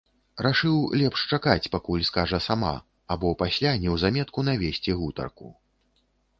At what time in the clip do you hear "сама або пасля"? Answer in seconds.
2.47-3.77